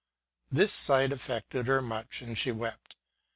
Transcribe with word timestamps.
This 0.49 0.73
sight 0.73 1.11
affected 1.11 1.67
her 1.67 1.79
much, 1.79 2.23
and 2.23 2.35
she 2.35 2.51
wept. 2.51 2.95